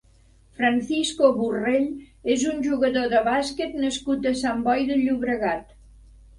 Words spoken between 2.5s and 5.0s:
un jugador de bàsquet nascut a Sant Boi